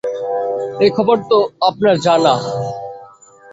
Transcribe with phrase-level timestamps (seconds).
[0.83, 1.37] এই খবর তো
[1.69, 2.33] আপনার জানা।